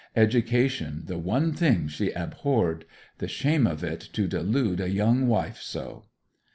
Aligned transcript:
Education, 0.15 1.03
the 1.05 1.19
one 1.19 1.53
thing 1.53 1.87
she 1.87 2.09
abhorred; 2.09 2.85
the 3.19 3.27
shame 3.27 3.67
of 3.67 3.83
it 3.83 3.99
to 4.13 4.25
delude 4.27 4.79
a 4.81 4.89
young 4.89 5.27
wife 5.27 5.61
so! 5.61 6.05